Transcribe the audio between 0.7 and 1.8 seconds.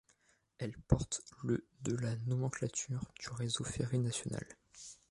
porte le